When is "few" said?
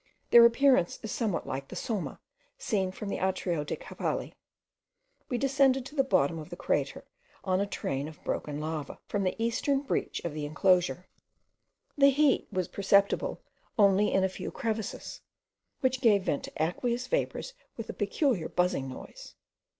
14.27-14.49